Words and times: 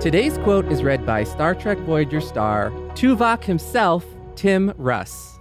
Today's 0.00 0.38
quote 0.38 0.72
is 0.72 0.82
read 0.82 1.04
by 1.04 1.24
Star 1.24 1.54
Trek 1.54 1.76
Voyager 1.80 2.22
star 2.22 2.70
Tuvok 2.94 3.44
himself, 3.44 4.02
Tim 4.34 4.72
Russ. 4.78 5.38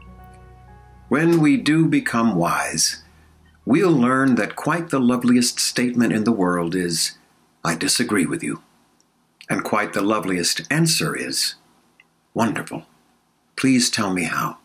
When 1.07 1.39
we 1.39 1.55
do 1.55 1.87
become 1.87 2.35
wise, 2.35 3.01
we'll 3.65 3.89
learn 3.89 4.35
that 4.35 4.57
quite 4.57 4.89
the 4.89 4.99
loveliest 4.99 5.61
statement 5.61 6.11
in 6.11 6.25
the 6.25 6.33
world 6.33 6.75
is, 6.75 7.17
I 7.63 7.75
disagree 7.75 8.25
with 8.25 8.43
you. 8.43 8.61
And 9.49 9.63
quite 9.63 9.93
the 9.93 10.01
loveliest 10.01 10.63
answer 10.69 11.15
is, 11.15 11.55
Wonderful. 12.33 12.83
Please 13.55 13.89
tell 13.89 14.13
me 14.13 14.23
how. 14.25 14.58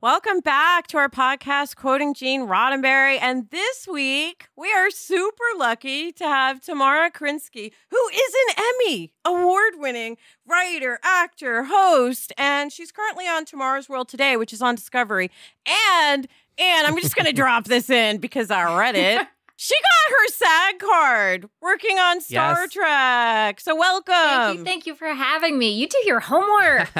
Welcome 0.00 0.38
back 0.38 0.86
to 0.88 0.96
our 0.96 1.08
podcast, 1.08 1.74
Quoting 1.74 2.14
Gene 2.14 2.42
Roddenberry. 2.42 3.18
And 3.20 3.50
this 3.50 3.88
week, 3.88 4.46
we 4.54 4.72
are 4.72 4.92
super 4.92 5.42
lucky 5.56 6.12
to 6.12 6.22
have 6.22 6.60
Tamara 6.60 7.10
Krinsky, 7.10 7.72
who 7.90 8.08
is 8.14 8.34
an 8.46 8.64
Emmy 8.64 9.12
award 9.24 9.72
winning 9.74 10.16
writer, 10.46 11.00
actor, 11.02 11.64
host. 11.64 12.32
And 12.38 12.72
she's 12.72 12.92
currently 12.92 13.26
on 13.26 13.44
Tomorrow's 13.44 13.88
World 13.88 14.08
Today, 14.08 14.36
which 14.36 14.52
is 14.52 14.62
on 14.62 14.76
Discovery. 14.76 15.32
And 15.66 16.28
and 16.56 16.86
I'm 16.86 16.96
just 17.00 17.16
going 17.16 17.26
to 17.30 17.32
drop 17.32 17.64
this 17.64 17.90
in 17.90 18.18
because 18.18 18.52
I 18.52 18.78
read 18.78 18.94
it. 18.94 19.26
She 19.60 19.74
got 19.74 20.16
her 20.16 20.28
SAG 20.28 20.78
card 20.78 21.48
working 21.60 21.98
on 21.98 22.20
Star 22.20 22.60
yes. 22.60 22.72
Trek. 22.72 23.58
So 23.58 23.74
welcome. 23.74 24.14
Thank 24.14 24.58
you, 24.58 24.64
thank 24.64 24.86
you 24.86 24.94
for 24.94 25.08
having 25.08 25.58
me. 25.58 25.72
You 25.72 25.88
do 25.88 25.98
your 26.06 26.20
homework. 26.20 26.88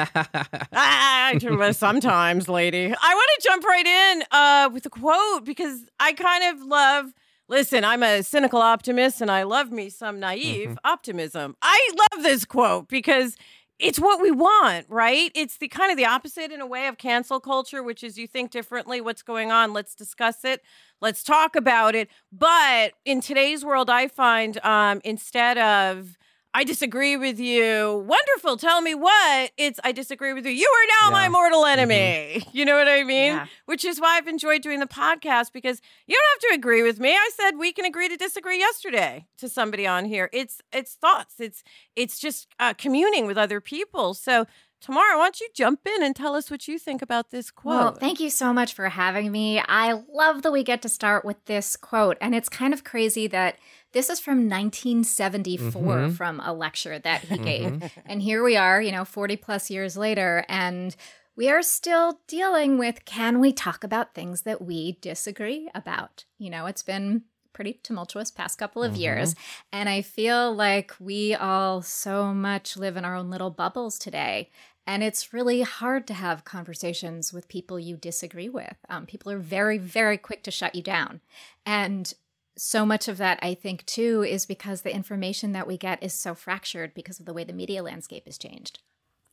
ah, 0.73 1.31
sometimes, 1.71 2.49
lady. 2.49 2.87
I 2.87 3.15
want 3.15 3.29
to 3.39 3.47
jump 3.47 3.63
right 3.63 3.85
in 3.87 4.23
uh, 4.31 4.69
with 4.73 4.85
a 4.85 4.89
quote 4.89 5.45
because 5.45 5.85
I 6.01 6.11
kind 6.11 6.53
of 6.53 6.67
love. 6.67 7.13
Listen, 7.47 7.85
I'm 7.85 8.03
a 8.03 8.23
cynical 8.23 8.61
optimist 8.61 9.21
and 9.21 9.31
I 9.31 9.43
love 9.43 9.71
me 9.71 9.89
some 9.89 10.19
naive 10.19 10.71
mm-hmm. 10.71 10.77
optimism. 10.83 11.55
I 11.61 11.91
love 11.97 12.23
this 12.23 12.43
quote 12.43 12.89
because 12.89 13.37
it's 13.79 13.99
what 13.99 14.21
we 14.21 14.29
want, 14.29 14.85
right? 14.89 15.31
It's 15.33 15.57
the 15.57 15.69
kind 15.69 15.89
of 15.89 15.97
the 15.97 16.05
opposite 16.05 16.51
in 16.51 16.59
a 16.59 16.67
way 16.67 16.87
of 16.87 16.97
cancel 16.97 17.39
culture, 17.39 17.81
which 17.81 18.03
is 18.03 18.17
you 18.17 18.27
think 18.27 18.51
differently, 18.51 18.99
what's 18.99 19.21
going 19.21 19.51
on, 19.51 19.71
let's 19.73 19.95
discuss 19.95 20.43
it, 20.43 20.61
let's 21.01 21.23
talk 21.23 21.55
about 21.55 21.95
it. 21.95 22.09
But 22.31 22.93
in 23.05 23.21
today's 23.21 23.63
world, 23.63 23.89
I 23.89 24.09
find 24.09 24.63
um, 24.65 25.01
instead 25.05 25.57
of 25.57 26.17
I 26.53 26.63
disagree 26.63 27.15
with 27.15 27.39
you. 27.39 28.05
Wonderful. 28.07 28.57
Tell 28.57 28.81
me 28.81 28.95
what. 28.95 29.51
It's 29.57 29.79
I 29.83 29.91
disagree 29.91 30.33
with 30.33 30.45
you. 30.45 30.51
You 30.51 30.67
are 30.67 31.09
now 31.09 31.15
yeah. 31.15 31.21
my 31.21 31.29
mortal 31.29 31.61
mm-hmm. 31.63 31.79
enemy. 31.79 31.95
Mm-hmm. 31.95 32.49
You 32.59 32.65
know 32.65 32.75
what 32.75 32.87
I 32.89 33.03
mean? 33.03 33.33
Yeah. 33.33 33.45
Which 33.65 33.85
is 33.85 34.01
why 34.01 34.17
I've 34.17 34.27
enjoyed 34.27 34.61
doing 34.61 34.79
the 34.79 34.87
podcast 34.87 35.53
because 35.53 35.81
you 36.07 36.15
don't 36.15 36.43
have 36.43 36.49
to 36.51 36.59
agree 36.59 36.83
with 36.83 36.99
me. 36.99 37.11
I 37.11 37.29
said 37.33 37.57
we 37.57 37.71
can 37.71 37.85
agree 37.85 38.09
to 38.09 38.17
disagree 38.17 38.57
yesterday 38.57 39.27
to 39.37 39.47
somebody 39.47 39.87
on 39.87 40.05
here. 40.05 40.29
It's 40.33 40.61
it's 40.73 40.95
thoughts. 40.95 41.35
It's 41.39 41.63
it's 41.95 42.19
just 42.19 42.47
uh, 42.59 42.73
communing 42.73 43.27
with 43.27 43.37
other 43.37 43.61
people. 43.61 44.13
So 44.13 44.45
Tamara, 44.81 45.17
why 45.17 45.25
don't 45.25 45.41
you 45.41 45.49
jump 45.53 45.81
in 45.85 46.03
and 46.03 46.15
tell 46.15 46.35
us 46.35 46.49
what 46.49 46.67
you 46.67 46.79
think 46.79 47.01
about 47.01 47.31
this 47.31 47.51
quote? 47.51 47.75
Well, 47.75 47.91
thank 47.93 48.21
you 48.21 48.29
so 48.29 48.53
much 48.53 48.73
for 48.73 48.87
having 48.87 49.29
me. 49.29 49.59
I 49.59 50.01
love 50.11 50.41
that 50.43 50.53
we 50.53 50.63
get 50.63 50.81
to 50.83 50.89
start 50.89 51.25
with 51.25 51.43
this 51.45 51.75
quote. 51.75 52.17
And 52.21 52.33
it's 52.33 52.47
kind 52.47 52.73
of 52.73 52.85
crazy 52.85 53.27
that 53.27 53.57
this 53.91 54.09
is 54.09 54.19
from 54.19 54.49
1974 54.49 55.81
mm-hmm. 55.81 56.11
from 56.11 56.39
a 56.41 56.53
lecture 56.53 56.99
that 56.99 57.21
he 57.21 57.37
gave. 57.37 57.71
Mm-hmm. 57.71 57.99
and 58.05 58.21
here 58.21 58.43
we 58.43 58.55
are, 58.55 58.81
you 58.81 58.91
know, 58.91 59.05
40 59.05 59.37
plus 59.37 59.69
years 59.69 59.97
later. 59.97 60.45
And 60.47 60.95
we 61.35 61.49
are 61.49 61.61
still 61.61 62.19
dealing 62.27 62.77
with 62.77 63.05
can 63.05 63.39
we 63.39 63.53
talk 63.53 63.83
about 63.83 64.13
things 64.13 64.43
that 64.43 64.61
we 64.61 64.97
disagree 65.01 65.69
about? 65.73 66.25
You 66.37 66.49
know, 66.49 66.65
it's 66.65 66.83
been 66.83 67.23
pretty 67.53 67.79
tumultuous 67.83 68.31
past 68.31 68.57
couple 68.57 68.83
of 68.83 68.93
mm-hmm. 68.93 69.01
years. 69.01 69.35
And 69.71 69.89
I 69.89 70.01
feel 70.01 70.53
like 70.53 70.93
we 70.99 71.35
all 71.35 71.81
so 71.81 72.33
much 72.33 72.77
live 72.77 72.95
in 72.95 73.05
our 73.05 73.15
own 73.15 73.29
little 73.29 73.49
bubbles 73.49 73.97
today. 73.97 74.49
And 74.85 75.03
it's 75.03 75.33
really 75.33 75.61
hard 75.61 76.07
to 76.07 76.13
have 76.13 76.45
conversations 76.45 77.31
with 77.31 77.47
people 77.47 77.79
you 77.79 77.95
disagree 77.95 78.49
with. 78.49 78.75
Um, 78.89 79.05
people 79.05 79.31
are 79.31 79.39
very, 79.39 79.77
very 79.77 80.17
quick 80.17 80.41
to 80.43 80.51
shut 80.51 80.73
you 80.73 80.81
down. 80.81 81.21
And 81.65 82.13
so 82.59 82.85
much 82.85 83.07
of 83.07 83.17
that, 83.17 83.39
I 83.41 83.53
think, 83.53 83.85
too, 83.85 84.23
is 84.23 84.45
because 84.45 84.81
the 84.81 84.93
information 84.93 85.53
that 85.53 85.67
we 85.67 85.77
get 85.77 86.03
is 86.03 86.13
so 86.13 86.35
fractured 86.35 86.93
because 86.93 87.19
of 87.19 87.25
the 87.25 87.33
way 87.33 87.43
the 87.43 87.53
media 87.53 87.81
landscape 87.81 88.25
has 88.25 88.37
changed. 88.37 88.79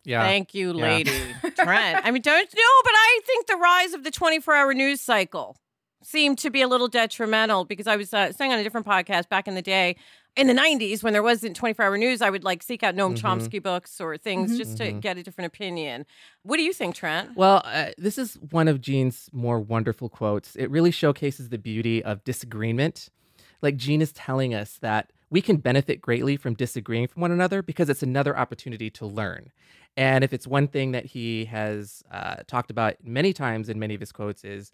Yeah. 0.05 0.23
Thank 0.23 0.55
you, 0.55 0.73
lady. 0.73 1.11
Yeah. 1.11 1.51
Trent. 1.65 2.07
I 2.07 2.11
mean, 2.13 2.23
don't 2.23 2.55
know, 2.55 2.83
but 2.85 2.93
I 2.95 3.21
think 3.27 3.47
the 3.47 3.57
rise 3.57 3.93
of 3.93 4.05
the 4.05 4.13
24 4.13 4.55
hour 4.55 4.73
news 4.73 5.01
cycle 5.01 5.57
seemed 6.05 6.39
to 6.39 6.51
be 6.51 6.63
a 6.63 6.69
little 6.69 6.87
detrimental 6.87 7.65
because 7.65 7.89
I 7.89 7.97
was 7.97 8.15
uh, 8.15 8.33
saying 8.33 8.53
on 8.53 8.61
a 8.61 8.63
different 8.63 8.87
podcast 8.87 9.29
back 9.29 9.49
in 9.49 9.57
the 9.57 9.63
day 9.63 9.97
in 10.37 10.47
the 10.47 10.53
90s 10.53 11.03
when 11.03 11.13
there 11.13 11.23
wasn't 11.23 11.57
24 11.57 11.85
hour 11.85 11.99
news 11.99 12.21
i 12.23 12.31
would 12.31 12.45
like 12.45 12.63
seek 12.63 12.83
out 12.83 12.95
noam 12.95 13.15
mm-hmm. 13.15 13.27
chomsky 13.27 13.63
books 13.63 14.01
or 14.01 14.17
things 14.17 14.51
mm-hmm. 14.51 14.59
just 14.59 14.77
to 14.77 14.85
mm-hmm. 14.85 15.01
get 15.01 15.17
a 15.17 15.23
different 15.23 15.47
opinion 15.47 16.05
what 16.43 16.57
do 16.57 16.63
you 16.63 16.73
think 16.73 16.95
trent 16.95 17.31
well 17.37 17.63
uh, 17.65 17.91
this 17.99 18.19
is 18.19 18.35
one 18.51 18.69
of 18.69 18.81
gene's 18.81 19.29
more 19.33 19.59
wonderful 19.59 20.09
quotes 20.09 20.55
it 20.57 20.71
really 20.71 20.91
showcases 20.91 21.49
the 21.49 21.59
beauty 21.59 22.03
of 22.05 22.23
disagreement 22.25 23.09
like 23.63 23.77
gene 23.77 24.03
is 24.03 24.13
telling 24.13 24.55
us 24.55 24.79
that 24.81 25.13
we 25.29 25.41
can 25.43 25.57
benefit 25.57 26.01
greatly 26.01 26.37
from 26.37 26.55
disagreeing 26.55 27.09
from 27.09 27.21
one 27.21 27.33
another 27.33 27.63
because 27.63 27.89
it's 27.89 28.03
another 28.03 28.37
opportunity 28.39 28.91
to 28.91 29.07
learn 29.07 29.51
and 29.97 30.23
if 30.23 30.33
it's 30.33 30.47
one 30.47 30.69
thing 30.69 30.93
that 30.93 31.07
he 31.07 31.47
has 31.47 32.03
uh, 32.11 32.37
talked 32.47 32.71
about 32.71 32.97
many 33.03 33.33
times 33.33 33.69
in 33.69 33.79
many 33.79 33.95
of 33.95 34.01
his 34.01 34.13
quotes 34.13 34.45
is 34.45 34.71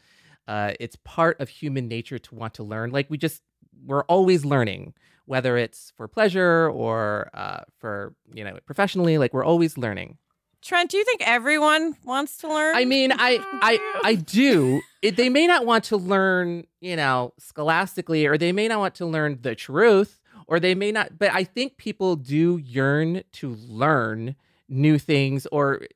uh, 0.49 0.73
it's 0.81 0.97
part 1.05 1.41
of 1.41 1.49
human 1.49 1.89
nature 1.89 2.19
to 2.19 2.35
want 2.35 2.55
to 2.55 2.63
learn. 2.63 2.91
Like 2.91 3.09
we 3.09 3.17
just 3.17 3.43
we're 3.85 4.05
always 4.05 4.45
learning, 4.45 4.95
whether 5.27 5.57
it's 5.57 5.93
for 5.97 6.09
pleasure 6.09 6.71
or 6.71 7.31
uh, 7.35 7.61
for 7.79 8.15
you 8.33 8.45
know 8.45 8.59
professionally. 8.67 9.19
Like 9.19 9.33
we're 9.33 9.45
always 9.45 9.77
learning. 9.79 10.19
Trent, 10.63 10.91
do 10.91 10.97
you 10.97 11.05
think 11.05 11.23
everyone 11.27 11.97
wants 12.05 12.37
to 12.39 12.49
learn? 12.49 12.77
I 12.77 12.85
mean, 12.85 13.13
I 13.13 13.41
I 13.63 14.01
I 14.05 14.15
do. 14.15 14.81
It, 15.03 15.17
they 15.17 15.29
may 15.29 15.49
not 15.49 15.67
want 15.67 15.83
to 15.87 15.97
learn, 15.97 16.65
you 16.81 16.95
know, 16.95 17.33
scholastically, 17.37 18.25
or 18.25 18.39
they 18.39 18.53
may 18.53 18.69
not 18.69 18.79
want 18.79 18.95
to 18.95 19.05
learn 19.05 19.41
the 19.43 19.57
truth, 19.57 20.21
or 20.47 20.61
they 20.61 20.77
may 20.77 20.93
not. 20.93 21.19
But 21.19 21.33
I 21.33 21.43
think 21.43 21.77
people 21.77 22.15
do 22.15 22.57
yearn 22.59 23.25
to 23.33 23.57
learn 23.69 24.37
new 24.69 25.01
things, 25.01 25.49
or 25.51 25.89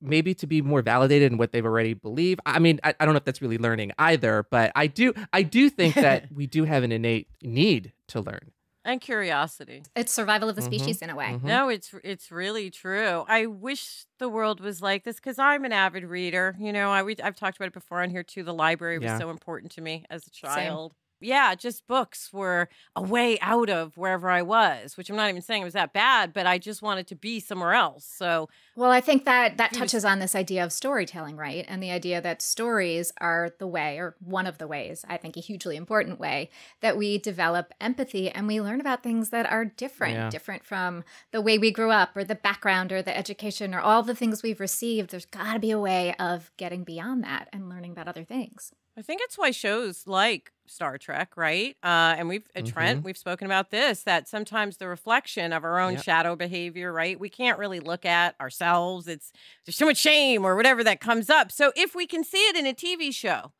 maybe 0.00 0.34
to 0.34 0.46
be 0.46 0.62
more 0.62 0.82
validated 0.82 1.32
in 1.32 1.38
what 1.38 1.52
they've 1.52 1.64
already 1.64 1.94
believe. 1.94 2.38
I 2.46 2.58
mean, 2.58 2.80
I, 2.84 2.94
I 3.00 3.04
don't 3.04 3.14
know 3.14 3.18
if 3.18 3.24
that's 3.24 3.42
really 3.42 3.58
learning 3.58 3.92
either, 3.98 4.46
but 4.50 4.72
I 4.74 4.86
do 4.86 5.12
I 5.32 5.42
do 5.42 5.70
think 5.70 5.94
that 5.96 6.32
we 6.32 6.46
do 6.46 6.64
have 6.64 6.82
an 6.82 6.92
innate 6.92 7.28
need 7.42 7.92
to 8.08 8.20
learn 8.20 8.52
and 8.88 9.00
curiosity. 9.00 9.82
It's 9.94 10.12
survival 10.12 10.48
of 10.48 10.56
the 10.56 10.62
mm-hmm. 10.62 10.72
species 10.72 11.02
in 11.02 11.10
a 11.10 11.14
way. 11.14 11.26
Mm-hmm. 11.26 11.46
No, 11.46 11.68
it's 11.68 11.94
it's 12.02 12.32
really 12.32 12.70
true. 12.70 13.24
I 13.28 13.46
wish 13.46 14.06
the 14.18 14.28
world 14.28 14.60
was 14.60 14.80
like 14.80 15.04
this 15.04 15.16
because 15.16 15.38
I'm 15.38 15.64
an 15.64 15.72
avid 15.72 16.04
reader. 16.04 16.56
You 16.58 16.72
know, 16.72 16.90
I 16.90 17.02
we, 17.02 17.16
I've 17.22 17.36
talked 17.36 17.56
about 17.58 17.68
it 17.68 17.74
before 17.74 18.02
on 18.02 18.10
here 18.10 18.22
too. 18.22 18.42
The 18.42 18.54
library 18.54 18.98
was 18.98 19.06
yeah. 19.06 19.18
so 19.18 19.30
important 19.30 19.72
to 19.72 19.82
me 19.82 20.04
as 20.08 20.26
a 20.26 20.30
child. 20.30 20.94
Yeah, 21.20 21.54
just 21.54 21.86
books 21.86 22.32
were 22.32 22.68
a 22.94 23.02
way 23.02 23.38
out 23.40 23.68
of 23.68 23.96
wherever 23.96 24.30
I 24.30 24.42
was, 24.42 24.96
which 24.96 25.10
I'm 25.10 25.16
not 25.16 25.28
even 25.28 25.42
saying 25.42 25.62
it 25.62 25.64
was 25.64 25.74
that 25.74 25.92
bad, 25.92 26.32
but 26.32 26.46
I 26.46 26.58
just 26.58 26.82
wanted 26.82 27.06
to 27.08 27.14
be 27.14 27.40
somewhere 27.40 27.72
else. 27.72 28.04
So, 28.04 28.48
well, 28.76 28.90
I 28.90 29.00
think 29.00 29.24
that 29.24 29.56
that 29.56 29.72
touches 29.72 30.04
on 30.04 30.18
this 30.18 30.34
idea 30.34 30.64
of 30.64 30.72
storytelling, 30.72 31.36
right? 31.36 31.64
And 31.68 31.82
the 31.82 31.90
idea 31.90 32.20
that 32.20 32.42
stories 32.42 33.12
are 33.20 33.50
the 33.58 33.66
way, 33.66 33.98
or 33.98 34.14
one 34.20 34.46
of 34.46 34.58
the 34.58 34.66
ways, 34.66 35.04
I 35.08 35.16
think 35.16 35.36
a 35.36 35.40
hugely 35.40 35.76
important 35.76 36.20
way, 36.20 36.50
that 36.80 36.96
we 36.96 37.18
develop 37.18 37.72
empathy 37.80 38.30
and 38.30 38.46
we 38.46 38.60
learn 38.60 38.80
about 38.80 39.02
things 39.02 39.30
that 39.30 39.50
are 39.50 39.64
different, 39.64 40.14
yeah. 40.14 40.30
different 40.30 40.64
from 40.64 41.04
the 41.32 41.40
way 41.40 41.58
we 41.58 41.70
grew 41.70 41.90
up 41.90 42.16
or 42.16 42.24
the 42.24 42.34
background 42.34 42.92
or 42.92 43.02
the 43.02 43.16
education 43.16 43.74
or 43.74 43.80
all 43.80 44.02
the 44.02 44.14
things 44.14 44.42
we've 44.42 44.60
received. 44.60 45.10
There's 45.10 45.26
got 45.26 45.54
to 45.54 45.58
be 45.58 45.70
a 45.70 45.78
way 45.78 46.14
of 46.18 46.50
getting 46.56 46.84
beyond 46.84 47.24
that 47.24 47.48
and 47.52 47.68
learning 47.68 47.92
about 47.92 48.08
other 48.08 48.24
things. 48.24 48.72
I 48.96 49.02
think 49.02 49.20
it's 49.22 49.38
why 49.38 49.52
shows 49.52 50.06
like 50.06 50.52
Star 50.68 50.98
Trek, 50.98 51.32
right? 51.36 51.76
Uh, 51.82 52.14
and 52.18 52.28
we've 52.28 52.46
mm-hmm. 52.54 52.66
Trent, 52.66 53.04
we've 53.04 53.18
spoken 53.18 53.46
about 53.46 53.70
this 53.70 54.02
that 54.02 54.28
sometimes 54.28 54.76
the 54.76 54.88
reflection 54.88 55.52
of 55.52 55.64
our 55.64 55.78
own 55.78 55.94
yep. 55.94 56.02
shadow 56.02 56.36
behavior, 56.36 56.92
right? 56.92 57.18
We 57.18 57.28
can't 57.28 57.58
really 57.58 57.80
look 57.80 58.04
at 58.04 58.34
ourselves. 58.40 59.08
It's 59.08 59.32
there's 59.64 59.76
too 59.76 59.86
much 59.86 59.98
shame 59.98 60.44
or 60.44 60.56
whatever 60.56 60.84
that 60.84 61.00
comes 61.00 61.30
up. 61.30 61.50
So 61.50 61.72
if 61.76 61.94
we 61.94 62.06
can 62.06 62.24
see 62.24 62.38
it 62.48 62.56
in 62.56 62.66
a 62.66 62.74
TV 62.74 63.12
show, 63.12 63.52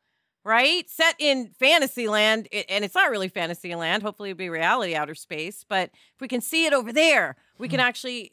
right, 0.43 0.89
set 0.89 1.15
in 1.19 1.51
fantasy 1.59 2.07
land, 2.07 2.47
and 2.51 2.83
it's 2.83 2.95
not 2.95 3.11
really 3.11 3.27
fantasy 3.27 3.75
land. 3.75 4.03
Hopefully, 4.03 4.31
it'll 4.31 4.37
be 4.37 4.49
reality 4.49 4.95
outer 4.95 5.15
space. 5.15 5.65
But 5.67 5.91
if 6.15 6.21
we 6.21 6.27
can 6.27 6.41
see 6.41 6.65
it 6.65 6.73
over 6.73 6.91
there, 6.93 7.35
we 7.57 7.67
can 7.67 7.79
mm-hmm. 7.79 7.87
actually 7.87 8.31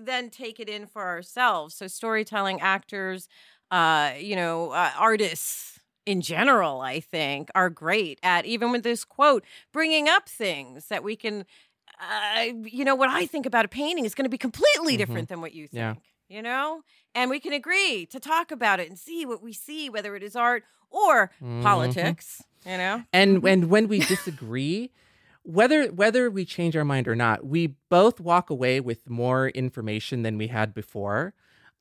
then 0.00 0.30
take 0.30 0.60
it 0.60 0.68
in 0.68 0.86
for 0.86 1.02
ourselves. 1.02 1.74
So 1.74 1.86
storytelling, 1.86 2.60
actors, 2.60 3.28
uh, 3.70 4.12
you 4.18 4.36
know, 4.36 4.70
uh, 4.70 4.90
artists 4.98 5.73
in 6.06 6.20
general, 6.20 6.80
I 6.80 7.00
think, 7.00 7.50
are 7.54 7.70
great 7.70 8.18
at 8.22 8.44
even 8.46 8.72
with 8.72 8.82
this 8.82 9.04
quote, 9.04 9.44
bringing 9.72 10.08
up 10.08 10.28
things 10.28 10.86
that 10.88 11.02
we 11.02 11.16
can, 11.16 11.44
uh, 12.00 12.44
you 12.64 12.84
know, 12.84 12.94
what 12.94 13.08
I 13.08 13.26
think 13.26 13.46
about 13.46 13.64
a 13.64 13.68
painting 13.68 14.04
is 14.04 14.14
going 14.14 14.24
to 14.24 14.30
be 14.30 14.38
completely 14.38 14.94
mm-hmm. 14.94 14.98
different 14.98 15.28
than 15.28 15.40
what 15.40 15.54
you 15.54 15.66
think, 15.66 15.98
yeah. 16.28 16.36
you 16.36 16.42
know? 16.42 16.82
And 17.14 17.30
we 17.30 17.40
can 17.40 17.52
agree 17.52 18.06
to 18.06 18.20
talk 18.20 18.50
about 18.50 18.80
it 18.80 18.88
and 18.88 18.98
see 18.98 19.24
what 19.24 19.42
we 19.42 19.52
see, 19.52 19.88
whether 19.88 20.16
it 20.16 20.22
is 20.22 20.36
art 20.36 20.64
or 20.90 21.30
mm-hmm. 21.42 21.62
politics, 21.62 22.42
you 22.66 22.76
know? 22.76 23.04
And, 23.12 23.38
mm-hmm. 23.38 23.46
and 23.46 23.70
when 23.70 23.88
we 23.88 24.00
disagree, 24.00 24.90
whether 25.44 25.88
whether 25.88 26.30
we 26.30 26.44
change 26.44 26.74
our 26.74 26.84
mind 26.84 27.06
or 27.06 27.14
not, 27.14 27.46
we 27.46 27.74
both 27.90 28.18
walk 28.18 28.48
away 28.50 28.80
with 28.80 29.08
more 29.08 29.48
information 29.50 30.22
than 30.22 30.38
we 30.38 30.48
had 30.48 30.72
before 30.72 31.34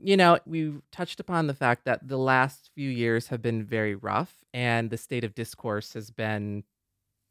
you 0.03 0.17
know, 0.17 0.37
we 0.45 0.73
touched 0.91 1.19
upon 1.19 1.47
the 1.47 1.53
fact 1.53 1.85
that 1.85 2.07
the 2.07 2.17
last 2.17 2.69
few 2.75 2.89
years 2.89 3.27
have 3.27 3.41
been 3.41 3.63
very 3.63 3.95
rough 3.95 4.43
and 4.53 4.89
the 4.89 4.97
state 4.97 5.23
of 5.23 5.33
discourse 5.33 5.93
has 5.93 6.11
been 6.11 6.63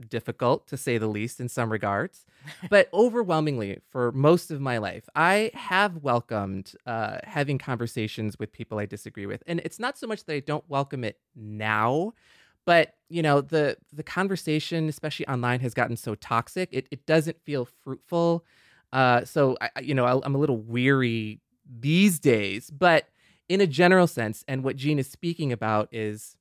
difficult 0.09 0.67
to 0.67 0.77
say 0.77 0.99
the 0.99 1.07
least 1.07 1.39
in 1.39 1.49
some 1.49 1.71
regards. 1.71 2.25
but 2.71 2.89
overwhelmingly, 2.95 3.79
for 3.91 4.11
most 4.13 4.51
of 4.51 4.61
my 4.61 4.79
life, 4.79 5.09
I 5.15 5.51
have 5.55 5.99
welcomed 5.99 6.73
uh, 6.87 7.19
having 7.25 7.59
conversations 7.59 8.39
with 8.39 8.53
people 8.53 8.79
I 8.79 8.87
disagree 8.87 9.27
with. 9.27 9.43
And 9.47 9.61
it's 9.61 9.79
not 9.79 9.99
so 9.99 10.07
much 10.07 10.25
that 10.25 10.35
I 10.35 10.41
don't 10.41 10.65
welcome 10.69 11.05
it 11.05 11.19
now. 11.37 12.15
But 12.65 12.95
you 13.09 13.23
know 13.23 13.41
the 13.41 13.77
the 13.93 14.05
conversation, 14.05 14.89
especially 14.89 15.27
online, 15.27 15.59
has 15.61 15.75
gotten 15.75 15.97
so 15.97 16.15
toxic. 16.15 16.69
It 16.71 16.87
it 16.93 17.07
doesn't 17.07 17.43
feel 17.43 17.65
fruitful. 17.65 18.45
Uh, 18.93 19.25
so 19.25 19.57
I, 19.61 19.81
you 19.81 19.95
know, 19.95 20.05
I, 20.05 20.21
I'm 20.25 20.37
a 20.37 20.39
little 20.39 20.59
weary 20.59 21.41
these 21.69 22.19
days. 22.19 22.71
But 22.71 23.09
in 23.49 23.61
a 23.61 23.67
general 23.67 24.07
sense, 24.07 24.45
and 24.49 24.65
what 24.65 24.77
Gene 24.77 24.99
is 24.99 25.11
speaking 25.11 25.53
about 25.53 25.89
is 25.93 26.37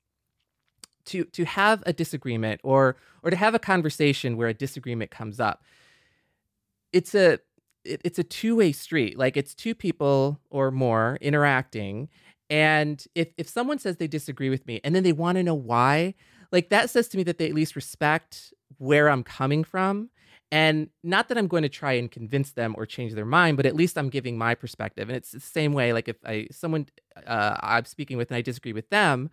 to 1.06 1.26
to 1.26 1.46
have 1.46 1.84
a 1.86 1.94
disagreement 1.94 2.62
or 2.64 2.96
or 3.24 3.30
to 3.30 3.36
have 3.36 3.56
a 3.56 3.60
conversation 3.60 4.38
where 4.38 4.48
a 4.48 4.54
disagreement 4.54 5.12
comes 5.12 5.40
up. 5.40 5.64
It's 6.94 7.16
a 7.16 7.40
it, 7.84 8.02
it's 8.04 8.20
a 8.20 8.24
two-way 8.24 8.72
street. 8.72 9.18
Like 9.18 9.38
it's 9.38 9.56
two 9.56 9.76
people 9.76 10.40
or 10.50 10.72
more 10.72 11.18
interacting. 11.22 12.10
And 12.50 13.04
if 13.16 13.30
if 13.38 13.48
someone 13.48 13.80
says 13.80 13.98
they 13.98 14.08
disagree 14.08 14.50
with 14.50 14.66
me 14.68 14.80
and 14.84 14.94
then 14.96 15.04
they 15.04 15.14
want 15.14 15.38
to 15.38 15.44
know 15.44 15.56
why, 15.56 16.14
like 16.52 16.70
that 16.70 16.90
says 16.90 17.08
to 17.10 17.18
me 17.18 17.24
that 17.24 17.38
they 17.38 17.48
at 17.48 17.56
least 17.56 17.76
respect 17.76 18.54
where 18.78 19.10
I'm 19.10 19.24
coming 19.24 19.64
from 19.64 20.10
and 20.52 20.90
not 21.02 21.30
that 21.30 21.38
I'm 21.38 21.48
going 21.48 21.64
to 21.64 21.70
try 21.70 21.94
and 21.94 22.12
convince 22.12 22.52
them 22.52 22.76
or 22.78 22.86
change 22.86 23.14
their 23.14 23.26
mind, 23.26 23.56
but 23.56 23.66
at 23.66 23.76
least 23.76 23.98
I'm 23.98 24.10
giving 24.10 24.38
my 24.38 24.54
perspective. 24.54 25.08
And 25.08 25.16
it's 25.16 25.32
the 25.32 25.40
same 25.40 25.72
way, 25.74 25.94
like 25.94 26.10
if 26.10 26.18
I 26.26 26.48
someone 26.52 26.88
uh, 27.26 27.56
I'm 27.62 27.86
speaking 27.86 28.18
with 28.18 28.30
and 28.30 28.38
I 28.38 28.42
disagree 28.42 28.74
with 28.74 28.90
them, 28.90 29.30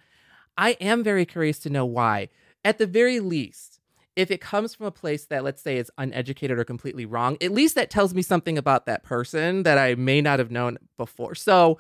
I 0.56 0.70
am 0.80 1.02
very 1.02 1.26
curious 1.26 1.58
to 1.60 1.70
know 1.70 1.84
why. 1.84 2.28
At 2.64 2.78
the 2.78 2.86
very 2.86 3.18
least, 3.20 3.80
if 4.14 4.30
it 4.30 4.40
comes 4.40 4.74
from 4.74 4.86
a 4.86 4.90
place 4.92 5.26
that 5.26 5.42
let's 5.42 5.62
say 5.62 5.76
is 5.76 5.90
uneducated 5.98 6.58
or 6.58 6.64
completely 6.64 7.04
wrong, 7.04 7.36
at 7.40 7.52
least 7.52 7.74
that 7.74 7.90
tells 7.90 8.14
me 8.14 8.22
something 8.22 8.56
about 8.56 8.86
that 8.86 9.02
person 9.02 9.64
that 9.64 9.78
I 9.78 9.96
may 9.96 10.20
not 10.20 10.38
have 10.38 10.50
known 10.50 10.78
before. 10.96 11.34
So, 11.34 11.78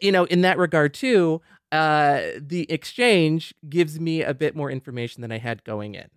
you 0.00 0.10
know, 0.10 0.24
in 0.24 0.42
that 0.42 0.58
regard 0.58 0.92
too, 0.92 1.40
uh, 1.70 2.20
the 2.38 2.70
exchange 2.70 3.54
gives 3.68 4.00
me 4.00 4.22
a 4.22 4.34
bit 4.34 4.56
more 4.56 4.70
information 4.70 5.22
than 5.22 5.30
I 5.30 5.38
had 5.38 5.62
going 5.64 5.94
in. 5.94 6.08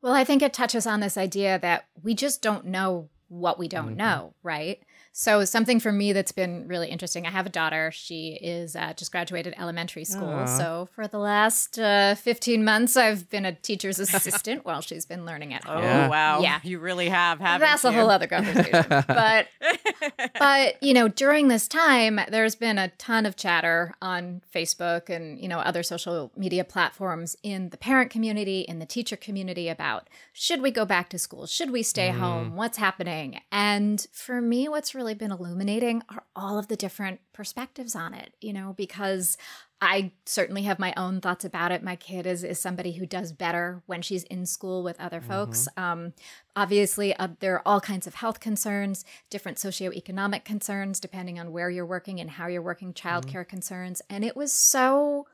Well, 0.00 0.14
I 0.14 0.24
think 0.24 0.42
it 0.42 0.52
touches 0.52 0.86
on 0.86 1.00
this 1.00 1.16
idea 1.16 1.58
that 1.58 1.86
we 2.02 2.14
just 2.14 2.40
don't 2.42 2.66
know 2.66 3.08
what 3.28 3.58
we 3.58 3.68
don't 3.68 3.88
mm-hmm. 3.88 3.96
know, 3.96 4.34
right? 4.42 4.80
So, 5.20 5.44
something 5.44 5.80
for 5.80 5.90
me 5.90 6.12
that's 6.12 6.30
been 6.30 6.68
really 6.68 6.86
interesting 6.86 7.26
I 7.26 7.30
have 7.30 7.44
a 7.44 7.48
daughter. 7.48 7.90
She 7.92 8.38
is 8.40 8.76
uh, 8.76 8.92
just 8.92 9.10
graduated 9.10 9.52
elementary 9.58 10.04
school. 10.04 10.28
Aww. 10.28 10.48
So, 10.56 10.88
for 10.94 11.08
the 11.08 11.18
last 11.18 11.76
uh, 11.76 12.14
15 12.14 12.64
months, 12.64 12.96
I've 12.96 13.28
been 13.28 13.44
a 13.44 13.52
teacher's 13.52 13.98
assistant 13.98 14.64
while 14.64 14.80
she's 14.80 15.06
been 15.06 15.26
learning 15.26 15.54
at 15.54 15.64
home. 15.66 15.78
Oh, 15.78 15.80
yeah. 15.80 16.08
wow. 16.08 16.40
Yeah. 16.40 16.60
You 16.62 16.78
really 16.78 17.08
have, 17.08 17.40
haven't 17.40 17.66
That's 17.66 17.82
you? 17.82 17.90
a 17.90 17.92
whole 17.94 18.10
other 18.10 18.28
conversation. 18.28 18.86
but, 19.08 19.48
but, 20.38 20.80
you 20.80 20.94
know, 20.94 21.08
during 21.08 21.48
this 21.48 21.66
time, 21.66 22.20
there's 22.30 22.54
been 22.54 22.78
a 22.78 22.86
ton 22.90 23.26
of 23.26 23.34
chatter 23.34 23.96
on 24.00 24.42
Facebook 24.54 25.10
and, 25.10 25.40
you 25.40 25.48
know, 25.48 25.58
other 25.58 25.82
social 25.82 26.30
media 26.36 26.62
platforms 26.62 27.36
in 27.42 27.70
the 27.70 27.76
parent 27.76 28.12
community, 28.12 28.60
in 28.60 28.78
the 28.78 28.86
teacher 28.86 29.16
community 29.16 29.68
about 29.68 30.08
should 30.32 30.62
we 30.62 30.70
go 30.70 30.84
back 30.84 31.10
to 31.10 31.18
school? 31.18 31.46
Should 31.46 31.72
we 31.72 31.82
stay 31.82 32.10
mm. 32.10 32.18
home? 32.18 32.54
What's 32.54 32.78
happening? 32.78 33.40
And 33.50 34.06
for 34.12 34.40
me, 34.40 34.68
what's 34.68 34.94
really 34.94 35.07
been 35.14 35.32
illuminating 35.32 36.02
are 36.08 36.24
all 36.36 36.58
of 36.58 36.68
the 36.68 36.76
different 36.76 37.20
perspectives 37.32 37.94
on 37.94 38.14
it, 38.14 38.34
you 38.40 38.52
know, 38.52 38.74
because 38.76 39.36
I 39.80 40.12
certainly 40.26 40.62
have 40.62 40.78
my 40.78 40.92
own 40.96 41.20
thoughts 41.20 41.44
about 41.44 41.70
it. 41.70 41.82
My 41.82 41.94
kid 41.94 42.26
is 42.26 42.42
is 42.42 42.58
somebody 42.58 42.92
who 42.92 43.06
does 43.06 43.32
better 43.32 43.82
when 43.86 44.02
she's 44.02 44.24
in 44.24 44.44
school 44.44 44.82
with 44.82 44.98
other 45.00 45.20
folks. 45.20 45.68
Mm-hmm. 45.76 45.84
Um, 45.84 46.12
obviously, 46.56 47.14
uh, 47.14 47.28
there 47.38 47.54
are 47.54 47.62
all 47.66 47.80
kinds 47.80 48.06
of 48.06 48.14
health 48.16 48.40
concerns, 48.40 49.04
different 49.30 49.58
socioeconomic 49.58 50.44
concerns, 50.44 50.98
depending 50.98 51.38
on 51.38 51.52
where 51.52 51.70
you're 51.70 51.86
working 51.86 52.18
and 52.18 52.30
how 52.30 52.48
you're 52.48 52.62
working, 52.62 52.92
childcare 52.92 53.26
mm-hmm. 53.26 53.50
concerns. 53.50 54.02
And 54.10 54.24
it 54.24 54.36
was 54.36 54.52
so 54.52 55.26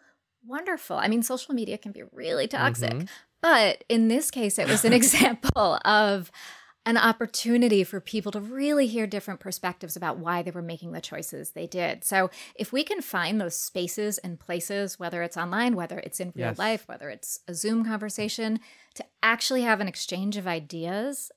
wonderful. 0.47 0.97
I 0.97 1.09
mean, 1.09 1.23
social 1.23 1.55
media 1.55 1.79
can 1.79 1.93
be 1.93 2.03
really 2.12 2.47
toxic, 2.47 2.93
mm-hmm. 2.93 3.06
but 3.41 3.85
in 3.88 4.09
this 4.09 4.31
case, 4.31 4.59
it 4.59 4.69
was 4.69 4.85
an 4.85 4.93
example 5.00 5.79
of 5.87 6.31
an 6.86 6.96
opportunity 6.96 7.82
for 7.82 8.00
people 8.00 8.30
to 8.32 8.40
really 8.40 8.87
hear 8.87 9.06
different 9.06 9.40
perspectives 9.40 9.97
about 9.97 10.18
why 10.18 10.42
they 10.42 10.50
were 10.50 10.62
making 10.62 10.92
the 10.92 11.00
choices 11.00 11.50
they 11.50 11.66
did. 11.66 12.04
So, 12.04 12.30
if 12.54 12.73
we 12.73 12.85
can 12.85 13.00
find 13.00 13.40
those 13.40 13.54
spaces 13.54 14.18
and 14.18 14.38
places, 14.38 14.99
whether 14.99 15.23
it's 15.23 15.37
online, 15.37 15.76
whether 15.76 15.99
it's 15.99 16.20
in 16.20 16.32
real 16.35 16.49
yes. 16.49 16.59
life, 16.59 16.87
whether 16.87 17.09
it's 17.09 17.40
a 17.49 17.54
Zoom 17.54 17.85
conversation, 17.85 18.61
to 18.94 19.04
actually 19.23 19.62
have 19.62 19.80
an 19.80 19.88
exchange 19.88 20.37
of 20.37 20.47
ideas, 20.47 21.32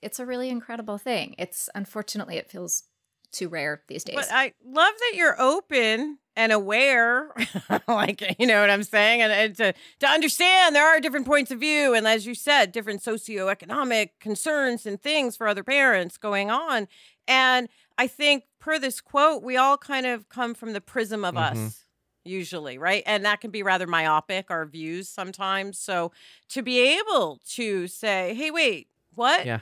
it's 0.00 0.18
a 0.18 0.26
really 0.26 0.48
incredible 0.48 0.98
thing. 0.98 1.34
It's 1.38 1.68
unfortunately, 1.74 2.36
it 2.36 2.50
feels 2.50 2.84
too 3.32 3.48
rare 3.48 3.82
these 3.88 4.04
days. 4.04 4.16
But 4.16 4.28
I 4.30 4.54
love 4.64 4.94
that 4.98 5.12
you're 5.14 5.40
open 5.40 6.18
and 6.36 6.52
aware, 6.52 7.32
like 7.88 8.36
you 8.38 8.46
know 8.46 8.60
what 8.60 8.70
I'm 8.70 8.82
saying, 8.82 9.22
and, 9.22 9.32
and, 9.32 9.56
to 9.56 9.72
to 10.00 10.06
understand 10.06 10.76
there 10.76 10.86
are 10.86 11.00
different 11.00 11.26
points 11.26 11.50
of 11.50 11.60
view, 11.60 11.94
and 11.94 12.06
as 12.06 12.26
you 12.26 12.34
said, 12.34 12.72
different 12.72 13.02
socioeconomic 13.02 14.10
concerns 14.20 14.86
and 14.86 15.00
things 15.00 15.36
for 15.36 15.48
other 15.48 15.64
parents 15.64 16.16
going 16.16 16.50
on. 16.50 16.88
And 17.26 17.68
I 17.98 18.06
think 18.06 18.44
per 18.60 18.78
this 18.78 19.00
quote, 19.00 19.42
we 19.42 19.56
all 19.56 19.78
kind 19.78 20.06
of 20.06 20.28
come 20.28 20.54
from 20.54 20.72
the 20.72 20.80
prism 20.80 21.24
of 21.24 21.34
mm-hmm. 21.34 21.64
us 21.64 21.84
usually, 22.26 22.76
right? 22.76 23.02
And 23.06 23.24
that 23.24 23.40
can 23.40 23.50
be 23.50 23.62
rather 23.62 23.86
myopic, 23.86 24.50
our 24.50 24.66
views 24.66 25.08
sometimes. 25.08 25.78
So 25.78 26.12
to 26.50 26.62
be 26.62 26.98
able 26.98 27.40
to 27.50 27.86
say, 27.86 28.34
hey, 28.34 28.50
wait, 28.50 28.88
what? 29.14 29.46
Yeah. 29.46 29.60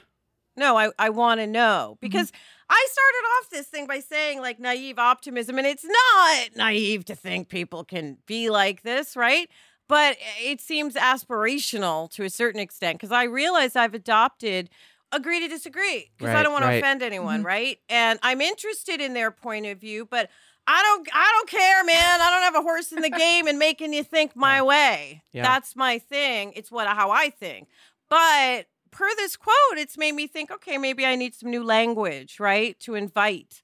No, 0.57 0.77
I, 0.77 0.91
I 0.99 1.11
want 1.11 1.41
to 1.41 1.47
know 1.47 1.93
mm-hmm. 1.93 1.99
because 2.01 2.31
mm-hmm. 2.31 2.54
I 2.69 2.87
started 2.91 3.27
off 3.39 3.51
this 3.51 3.67
thing 3.67 3.87
by 3.87 4.01
saying 4.01 4.41
like 4.41 4.59
naive 4.59 4.99
optimism, 4.99 5.59
and 5.59 5.67
it's 5.67 5.85
not 5.85 6.57
naive 6.57 7.05
to 7.07 7.15
think 7.15 7.49
people 7.49 7.85
can 7.85 8.19
be 8.27 8.51
like 8.51 8.83
this, 8.83 9.17
right? 9.17 9.49
But 9.89 10.17
it 10.43 10.61
seems 10.61 10.95
aspirational 10.95 12.11
to 12.13 12.25
a 12.25 12.31
certain 12.31 12.61
extent 12.61 12.99
because 12.99 13.13
I 13.13 13.25
realize 13.25 13.77
I've 13.77 13.95
adopted 13.95 14.71
agree 15.13 15.41
to 15.41 15.49
disagree 15.49 16.11
because 16.17 16.33
right, 16.33 16.41
I 16.41 16.43
don't 16.43 16.53
want 16.53 16.65
right. 16.65 16.73
to 16.73 16.79
offend 16.79 17.03
anyone, 17.03 17.39
mm-hmm. 17.39 17.47
right? 17.47 17.79
And 17.89 18.19
I'm 18.23 18.41
interested 18.41 19.01
in 19.01 19.15
their 19.15 19.31
point 19.31 19.67
of 19.67 19.79
view, 19.79 20.07
but 20.07 20.29
I 20.67 20.83
don't 20.83 21.09
I 21.13 21.33
don't 21.37 21.49
care, 21.49 21.85
man. 21.85 22.21
I 22.21 22.31
don't 22.31 22.43
have 22.43 22.57
a 22.57 22.63
horse 22.63 22.93
in 22.93 23.03
the 23.03 23.11
game 23.19 23.47
and 23.47 23.59
making 23.59 23.93
you 23.93 24.03
think 24.03 24.35
my 24.35 24.63
way. 24.63 25.23
Yeah. 25.33 25.43
That's 25.43 25.77
my 25.77 25.99
thing. 25.99 26.53
It's 26.57 26.71
what 26.71 26.87
how 26.87 27.11
I 27.11 27.31
think. 27.31 27.69
But 28.09 28.67
per 28.95 29.09
this 29.17 29.37
quote, 29.37 29.77
it's 29.77 29.99
made 29.99 30.13
me 30.15 30.27
think, 30.27 30.51
okay, 30.51 30.79
maybe 30.79 31.05
I 31.05 31.17
need 31.17 31.35
some 31.35 31.51
new 31.51 31.63
language, 31.65 32.39
right? 32.41 32.79
To 32.81 32.95
invite 32.95 33.63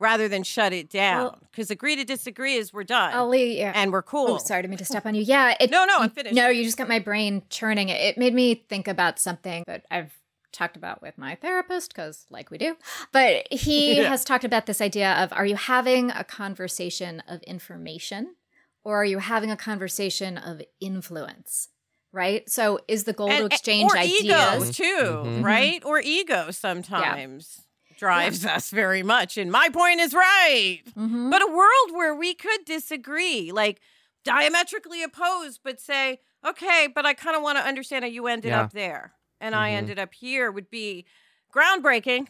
rather 0.00 0.28
than 0.28 0.42
shut 0.42 0.72
it 0.72 0.88
down. 0.88 1.24
Well- 1.24 1.38
Because 1.50 1.70
agree 1.70 1.94
to 1.96 2.04
disagree 2.04 2.54
is 2.54 2.72
we're 2.72 2.84
done. 2.84 3.12
Ali, 3.12 3.58
yeah. 3.58 3.72
and 3.74 3.92
we're 3.92 3.98
oh, 3.98 4.02
cool. 4.02 4.28
Oh, 4.30 4.38
sorry, 4.38 4.62
didn't 4.62 4.70
mean 4.70 4.78
to 4.78 4.84
step 4.86 5.04
on 5.06 5.14
you. 5.14 5.22
Yeah. 5.22 5.54
It, 5.60 5.70
No, 5.70 5.84
no, 5.84 5.98
I'm 5.98 6.10
finished. 6.10 6.34
No, 6.34 6.48
you 6.48 6.64
just 6.64 6.78
got 6.78 6.88
my 6.88 6.98
brain 6.98 7.42
churning. 7.50 7.90
It, 7.90 8.00
it 8.00 8.18
made 8.18 8.34
me 8.34 8.54
think 8.54 8.88
about 8.88 9.18
something 9.18 9.62
that 9.66 9.84
I've 9.90 10.14
talked 10.52 10.76
about 10.76 11.00
with 11.02 11.16
my 11.18 11.34
therapist, 11.36 11.94
because 11.94 12.24
like 12.30 12.50
we 12.50 12.56
do. 12.58 12.76
But 13.12 13.46
he 13.52 13.96
Yeah. 14.00 14.08
has 14.08 14.24
talked 14.24 14.44
about 14.44 14.64
this 14.66 14.80
idea 14.80 15.12
of 15.12 15.32
are 15.34 15.46
you 15.46 15.56
having 15.56 16.10
a 16.10 16.24
conversation 16.24 17.22
of 17.28 17.42
information 17.42 18.34
or 18.82 19.02
are 19.02 19.04
you 19.04 19.18
having 19.18 19.50
a 19.50 19.56
conversation 19.56 20.38
of 20.38 20.62
influence? 20.80 21.68
Right? 22.12 22.48
So 22.50 22.80
is 22.88 23.04
the 23.04 23.12
goal 23.12 23.28
to 23.28 23.46
exchange 23.46 23.90
or 23.92 23.96
ideas? 23.96 24.24
ego 24.24 24.72
too, 24.72 25.06
Mhm. 25.24 25.44
right? 25.44 25.84
Or 25.84 26.00
ego 26.00 26.50
sometimes 26.50 27.62
drives 27.98 28.44
us 28.44 28.70
very 28.70 29.02
much. 29.02 29.36
And 29.36 29.52
my 29.52 29.68
point 29.68 30.00
is 30.00 30.12
right. 30.12 30.80
Mhm. 30.96 31.30
But 31.30 31.42
a 31.42 31.46
world 31.46 31.92
where 31.92 32.14
we 32.14 32.34
could 32.34 32.64
disagree, 32.64 33.52
like 33.52 33.80
diametrically 34.24 35.02
opposed, 35.04 35.60
but 35.62 35.80
say, 35.80 36.18
okay, 36.44 36.88
but 36.92 37.06
I 37.06 37.14
kind 37.14 37.36
of 37.36 37.42
want 37.42 37.58
to 37.58 37.64
understand 37.64 38.04
how 38.04 38.10
you 38.10 38.26
ended 38.26 38.50
Yeah. 38.50 38.62
up 38.62 38.72
there 38.72 39.14
and 39.40 39.54
I 39.54 39.70
Mhm. 39.70 39.74
ended 39.74 39.98
up 40.00 40.12
here 40.14 40.50
would 40.50 40.68
be 40.70 41.06
groundbreaking 41.54 42.28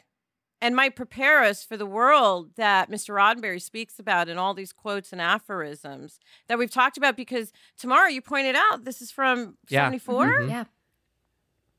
and 0.62 0.76
might 0.76 0.95
prepare 0.97 1.43
us 1.43 1.64
for 1.64 1.76
the 1.76 1.87
world 1.87 2.50
that 2.57 2.90
Mr. 2.90 3.14
Roddenberry 3.14 3.61
speaks 3.62 3.99
about 3.99 4.29
in 4.29 4.37
all 4.38 4.52
these 4.55 4.73
quotes 4.73 5.12
and 5.12 5.21
aphorisms 5.21 6.19
that 6.49 6.59
we've 6.59 6.71
talked 6.71 6.97
about. 6.97 7.17
Because 7.17 7.52
Tamara 7.79 8.12
you 8.12 8.21
pointed 8.23 8.57
out 8.57 8.85
this 8.85 9.00
is 9.00 9.11
from 9.11 9.57
Yeah. 9.69 9.87
74. 9.87 10.26
Mhm. 10.40 10.49
yeah. 10.50 10.64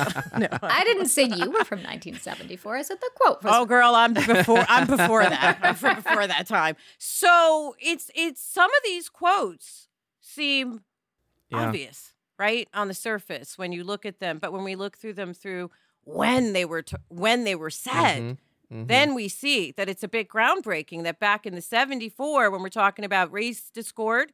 years. 0.08 0.32
No, 0.40 0.48
I 0.70 0.84
didn't 0.86 1.08
say 1.08 1.24
you 1.24 1.52
were 1.52 1.66
from 1.66 1.80
1974. 1.84 2.78
I 2.78 2.82
said 2.84 3.02
the 3.02 3.10
quote 3.16 3.44
was 3.44 3.52
Oh, 3.54 3.66
girl, 3.66 3.94
I'm 3.96 4.14
before. 4.14 4.64
I'm 4.70 4.88
before 4.88 5.24
that. 5.24 5.60
I'm 5.62 5.74
before 5.96 6.26
that 6.26 6.48
time. 6.48 6.78
So 6.98 7.76
it's 7.82 8.10
it's 8.16 8.42
some 8.42 8.72
of 8.72 8.80
these 8.86 9.10
quotes 9.10 9.90
seem 10.22 10.84
Yeah. 11.50 11.66
obvious, 11.68 12.14
right, 12.42 12.68
on 12.74 12.88
the 12.88 12.94
surface 12.94 13.58
when 13.58 13.72
you 13.72 13.84
look 13.84 14.06
at 14.06 14.20
them, 14.20 14.40
but 14.40 14.52
when 14.52 14.64
we 14.64 14.76
look 14.76 14.98
through 14.98 15.14
them 15.14 15.34
through 15.34 15.70
when 16.04 16.54
they 16.54 16.66
were 16.66 16.82
t- 16.82 16.96
when 17.10 17.44
they 17.44 17.54
were 17.56 17.70
said, 17.70 18.20
Mhm. 18.22 18.38
Mhm. 18.74 18.88
then 18.88 19.14
we 19.14 19.28
see 19.28 19.72
that 19.78 19.88
it's 19.88 20.04
a 20.04 20.08
bit 20.08 20.28
groundbreaking. 20.28 21.04
That 21.04 21.20
back 21.20 21.46
in 21.46 21.54
the 21.56 21.62
'74, 21.62 22.50
when 22.50 22.62
we're 22.64 22.70
talking 22.70 23.06
about 23.06 23.32
race 23.32 23.70
discord. 23.70 24.34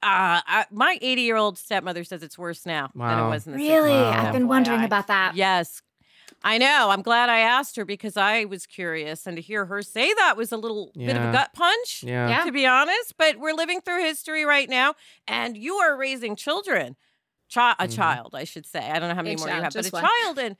Uh, 0.00 0.38
I, 0.46 0.66
my 0.70 0.96
80 1.02 1.22
year 1.22 1.36
old 1.36 1.58
stepmother 1.58 2.04
says 2.04 2.22
it's 2.22 2.38
worse 2.38 2.64
now 2.64 2.90
than 2.94 3.02
it 3.02 3.22
Wow. 3.22 3.30
was 3.30 3.46
in 3.46 3.52
the 3.52 3.58
Really? 3.58 3.90
60s. 3.90 4.14
I've 4.26 4.32
been 4.32 4.46
wondering 4.48 4.84
about 4.84 5.08
that. 5.08 5.34
Yes. 5.34 5.82
I 6.44 6.56
know. 6.58 6.88
I'm 6.90 7.02
glad 7.02 7.28
I 7.28 7.40
asked 7.40 7.74
her 7.76 7.84
because 7.84 8.16
I 8.16 8.44
was 8.44 8.64
curious 8.66 9.26
and 9.26 9.36
to 9.36 9.42
hear 9.42 9.66
her 9.66 9.82
say 9.82 10.14
that 10.14 10.36
was 10.36 10.52
a 10.52 10.56
little 10.56 10.92
bit 10.96 11.16
of 11.16 11.22
a 11.24 11.32
gut 11.32 11.50
punch, 11.52 12.04
yeah. 12.06 12.28
Yeah. 12.28 12.44
to 12.44 12.52
be 12.52 12.64
honest. 12.64 13.14
But 13.18 13.38
we're 13.38 13.52
living 13.54 13.80
through 13.80 14.04
history 14.04 14.44
right 14.44 14.68
now 14.68 14.94
and 15.26 15.56
you 15.56 15.74
are 15.76 15.96
raising 15.96 16.36
children. 16.36 16.96
Chi- 17.52 17.74
a 17.78 17.86
Mhm. 17.88 17.96
child, 17.96 18.34
I 18.34 18.44
should 18.44 18.66
say. 18.66 18.78
I 18.90 18.98
don't 18.98 19.08
know 19.08 19.14
how 19.14 19.22
many 19.22 19.34
A 19.34 19.38
more 19.38 19.48
you 19.48 19.54
have, 19.54 19.72
but 19.72 19.86
a 19.86 19.90
one. 19.90 20.04
child. 20.04 20.38
And 20.38 20.56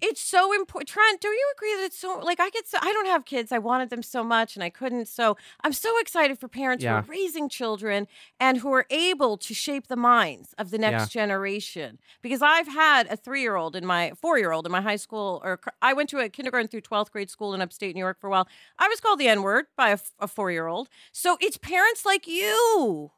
it's 0.00 0.20
so 0.20 0.52
important. 0.54 0.88
Trent, 0.88 1.20
do 1.20 1.28
you 1.28 1.52
agree 1.56 1.74
that 1.76 1.84
it's 1.86 1.98
so 1.98 2.18
like 2.22 2.38
I 2.40 2.50
get 2.50 2.66
so 2.68 2.78
I 2.80 2.92
don't 2.92 3.06
have 3.06 3.24
kids. 3.24 3.50
I 3.52 3.58
wanted 3.58 3.90
them 3.90 4.02
so 4.02 4.22
much 4.22 4.54
and 4.56 4.62
I 4.62 4.70
couldn't. 4.70 5.08
So 5.08 5.36
I'm 5.64 5.72
so 5.72 5.98
excited 5.98 6.38
for 6.38 6.48
parents 6.48 6.84
Yeah. 6.84 7.02
who 7.02 7.08
are 7.08 7.12
raising 7.12 7.48
children 7.48 8.06
and 8.38 8.58
who 8.58 8.72
are 8.72 8.86
able 8.90 9.36
to 9.38 9.54
shape 9.54 9.88
the 9.88 9.96
minds 9.96 10.54
of 10.58 10.70
the 10.70 10.78
next 10.78 11.10
generation. 11.10 11.98
Because 12.22 12.42
I've 12.42 12.68
had 12.68 13.06
a 13.08 13.16
three 13.16 13.40
year 13.42 13.56
old 13.56 13.74
in 13.76 13.84
my 13.84 14.12
four 14.20 14.38
year 14.38 14.52
old 14.52 14.66
in 14.66 14.72
my 14.72 14.80
high 14.80 14.96
school, 14.96 15.40
or 15.44 15.60
I 15.82 15.92
went 15.94 16.08
to 16.10 16.18
a 16.18 16.28
kindergarten 16.28 16.68
through 16.68 16.82
12th 16.82 17.10
grade 17.10 17.30
school 17.30 17.52
in 17.54 17.60
upstate 17.60 17.94
New 17.94 18.00
York 18.00 18.20
for 18.20 18.28
a 18.28 18.30
while. 18.30 18.48
I 18.78 18.88
was 18.88 19.00
called 19.00 19.18
the 19.18 19.28
N 19.28 19.42
word 19.42 19.66
by 19.76 19.90
a, 19.90 19.98
a 20.20 20.28
four 20.28 20.50
year 20.50 20.66
old. 20.66 20.88
So 21.12 21.36
it's 21.40 21.56
parents 21.58 22.04
like 22.06 22.26
you 22.28 23.10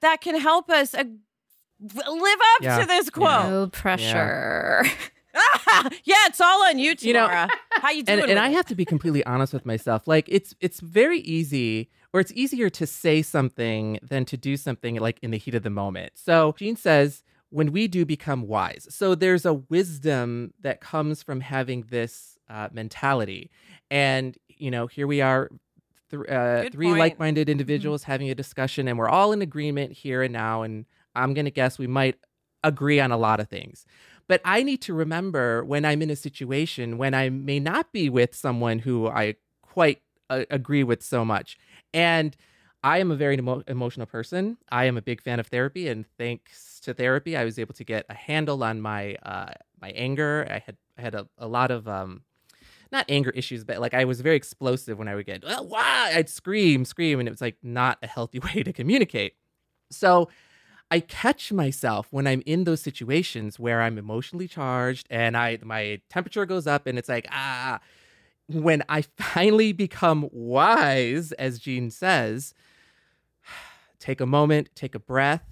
that 0.00 0.20
can 0.20 0.40
help 0.40 0.68
us. 0.70 0.94
Uh, 0.94 1.04
live 1.80 2.38
up 2.56 2.62
Yeah. 2.62 2.78
to 2.78 2.86
this 2.86 3.10
quote. 3.10 3.50
No 3.50 3.66
pressure. 3.66 4.84
yeah, 6.04 6.16
it's 6.26 6.40
all 6.40 6.64
on 6.64 6.78
you, 6.78 6.94
You 6.98 7.12
know. 7.14 7.28
How 7.28 7.90
you 7.90 8.02
doing? 8.02 8.20
and, 8.20 8.30
and 8.30 8.38
I 8.38 8.50
it? 8.50 8.54
have 8.54 8.66
to 8.66 8.74
be 8.74 8.84
completely 8.84 9.24
honest 9.24 9.52
with 9.52 9.66
myself. 9.66 10.06
Like 10.06 10.26
it's 10.28 10.54
it's 10.60 10.80
very 10.80 11.20
easy, 11.20 11.88
or 12.12 12.20
it's 12.20 12.32
easier 12.32 12.70
to 12.70 12.86
say 12.86 13.22
something 13.22 13.98
than 14.02 14.24
to 14.26 14.36
do 14.36 14.56
something 14.56 14.96
like 14.96 15.18
in 15.22 15.30
the 15.30 15.38
heat 15.38 15.54
of 15.54 15.62
the 15.62 15.70
moment. 15.70 16.12
So 16.14 16.54
Gene 16.58 16.76
says, 16.76 17.22
when 17.50 17.72
we 17.72 17.86
do 17.88 18.04
become 18.06 18.46
wise. 18.48 18.86
So 18.90 19.14
there's 19.14 19.44
a 19.44 19.54
wisdom 19.54 20.54
that 20.60 20.80
comes 20.80 21.22
from 21.22 21.40
having 21.40 21.82
this 21.90 22.38
uh, 22.48 22.68
mentality, 22.72 23.50
and 23.90 24.36
you 24.48 24.70
know, 24.70 24.86
here 24.86 25.06
we 25.06 25.20
are. 25.20 25.50
Th- 26.10 26.28
uh, 26.28 26.68
three 26.70 26.88
point. 26.88 26.98
like-minded 26.98 27.48
individuals 27.48 28.02
having 28.04 28.28
a 28.28 28.34
discussion, 28.34 28.86
and 28.86 28.98
we're 28.98 29.08
all 29.08 29.32
in 29.32 29.40
agreement 29.40 29.92
here 29.92 30.22
and 30.22 30.32
now. 30.32 30.60
And 30.62 30.84
I'm 31.14 31.32
gonna 31.32 31.50
guess 31.50 31.78
we 31.78 31.86
might 31.86 32.16
agree 32.64 33.00
on 33.00 33.10
a 33.10 33.16
lot 33.16 33.40
of 33.40 33.48
things. 33.48 33.84
But 34.32 34.40
I 34.46 34.62
need 34.62 34.80
to 34.84 34.94
remember 34.94 35.62
when 35.62 35.84
I'm 35.84 36.00
in 36.00 36.08
a 36.08 36.16
situation 36.16 36.96
when 36.96 37.12
I 37.12 37.28
may 37.28 37.60
not 37.60 37.92
be 37.92 38.08
with 38.08 38.34
someone 38.34 38.78
who 38.78 39.06
I 39.06 39.34
quite 39.60 40.00
uh, 40.30 40.46
agree 40.50 40.82
with 40.84 41.02
so 41.02 41.22
much. 41.22 41.58
And 41.92 42.34
I 42.82 42.96
am 42.96 43.10
a 43.10 43.14
very 43.14 43.34
emo- 43.34 43.62
emotional 43.66 44.06
person. 44.06 44.56
I 44.70 44.86
am 44.86 44.96
a 44.96 45.02
big 45.02 45.20
fan 45.20 45.38
of 45.38 45.48
therapy, 45.48 45.86
and 45.86 46.06
thanks 46.16 46.80
to 46.80 46.94
therapy, 46.94 47.36
I 47.36 47.44
was 47.44 47.58
able 47.58 47.74
to 47.74 47.84
get 47.84 48.06
a 48.08 48.14
handle 48.14 48.64
on 48.64 48.80
my 48.80 49.16
uh, 49.16 49.52
my 49.82 49.90
anger. 49.90 50.46
I 50.48 50.60
had 50.60 50.78
I 50.96 51.02
had 51.02 51.14
a, 51.14 51.28
a 51.36 51.46
lot 51.46 51.70
of 51.70 51.86
um, 51.86 52.22
not 52.90 53.04
anger 53.10 53.32
issues, 53.32 53.64
but 53.64 53.80
like 53.80 53.92
I 53.92 54.06
was 54.06 54.22
very 54.22 54.36
explosive 54.36 54.98
when 54.98 55.08
I 55.08 55.14
would 55.14 55.26
get 55.26 55.44
"Ah, 55.46 55.60
why 55.60 56.12
I'd 56.14 56.30
scream, 56.30 56.86
scream, 56.86 57.18
and 57.18 57.28
it 57.28 57.32
was 57.32 57.42
like 57.42 57.58
not 57.62 57.98
a 58.02 58.06
healthy 58.06 58.38
way 58.54 58.62
to 58.62 58.72
communicate. 58.72 59.34
So 59.90 60.30
I 60.92 61.00
catch 61.00 61.50
myself 61.50 62.08
when 62.10 62.26
I'm 62.26 62.42
in 62.44 62.64
those 62.64 62.82
situations 62.82 63.58
where 63.58 63.80
I'm 63.80 63.96
emotionally 63.96 64.46
charged 64.46 65.06
and 65.08 65.38
I 65.38 65.58
my 65.64 66.02
temperature 66.10 66.44
goes 66.44 66.66
up 66.66 66.86
and 66.86 66.98
it's 66.98 67.08
like 67.08 67.26
ah 67.30 67.80
when 68.46 68.82
I 68.90 69.00
finally 69.16 69.72
become 69.72 70.28
wise 70.32 71.32
as 71.32 71.58
Gene 71.58 71.90
says 71.90 72.52
take 74.00 74.20
a 74.20 74.26
moment 74.26 74.68
take 74.74 74.94
a 74.94 74.98
breath 74.98 75.46